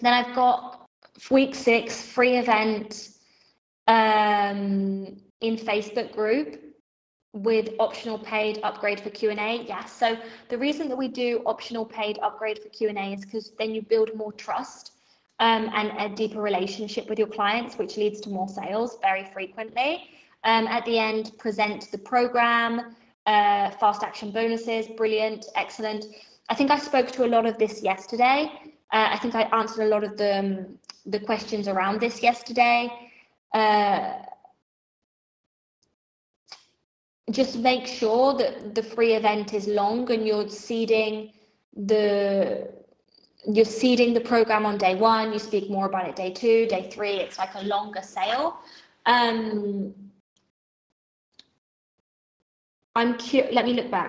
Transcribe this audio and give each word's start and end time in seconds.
then 0.00 0.12
I've 0.12 0.34
got 0.34 0.88
week 1.30 1.54
six 1.54 2.02
free 2.02 2.36
event 2.36 3.10
um, 3.88 5.16
in 5.40 5.56
Facebook 5.56 6.12
group 6.12 6.62
with 7.32 7.70
optional 7.78 8.18
paid 8.18 8.58
upgrade 8.62 9.00
for 9.00 9.10
Q&A. 9.10 9.64
Yes. 9.66 9.92
So 9.92 10.16
the 10.48 10.56
reason 10.56 10.88
that 10.88 10.96
we 10.96 11.08
do 11.08 11.42
optional 11.44 11.84
paid 11.84 12.18
upgrade 12.22 12.58
for 12.58 12.68
Q&A 12.70 13.12
is 13.12 13.24
because 13.24 13.52
then 13.58 13.74
you 13.74 13.82
build 13.82 14.14
more 14.14 14.32
trust 14.32 14.92
um, 15.38 15.70
and 15.74 15.92
a 15.98 16.14
deeper 16.14 16.40
relationship 16.40 17.08
with 17.10 17.18
your 17.18 17.28
clients, 17.28 17.76
which 17.76 17.98
leads 17.98 18.20
to 18.22 18.30
more 18.30 18.48
sales 18.48 18.96
very 19.02 19.24
frequently. 19.24 20.08
Um, 20.44 20.66
at 20.66 20.84
the 20.86 20.98
end, 20.98 21.32
present 21.38 21.90
the 21.90 21.98
program, 21.98 22.96
uh, 23.26 23.70
fast 23.70 24.02
action 24.02 24.30
bonuses, 24.30 24.86
brilliant, 24.96 25.46
excellent. 25.56 26.06
I 26.48 26.54
think 26.54 26.70
I 26.70 26.78
spoke 26.78 27.10
to 27.12 27.24
a 27.24 27.28
lot 27.28 27.44
of 27.44 27.58
this 27.58 27.82
yesterday. 27.82 28.50
Uh, 28.92 29.08
I 29.12 29.18
think 29.18 29.34
I 29.34 29.42
answered 29.42 29.84
a 29.84 29.88
lot 29.88 30.04
of 30.04 30.16
the, 30.16 30.38
um, 30.38 30.78
the 31.06 31.20
questions 31.20 31.68
around 31.68 32.00
this 32.00 32.22
yesterday. 32.22 32.88
Uh, 33.52 34.14
just 37.30 37.58
make 37.58 37.86
sure 37.86 38.34
that 38.34 38.74
the 38.74 38.82
free 38.82 39.14
event 39.14 39.52
is 39.52 39.66
long 39.66 40.10
and 40.12 40.26
you're 40.26 40.48
seeding 40.48 41.32
the 41.76 42.68
you're 43.48 43.64
seeding 43.64 44.14
the 44.14 44.20
program 44.20 44.66
on 44.66 44.78
day 44.78 44.94
one 44.94 45.32
you 45.32 45.38
speak 45.38 45.68
more 45.70 45.86
about 45.86 46.08
it 46.08 46.16
day 46.16 46.32
two 46.32 46.66
day 46.66 46.88
three 46.90 47.14
it's 47.14 47.38
like 47.38 47.54
a 47.54 47.62
longer 47.64 48.02
sale 48.02 48.58
um 49.06 49.92
i'm 52.94 53.16
let 53.52 53.64
me 53.64 53.72
look 53.72 53.90
back 53.90 54.04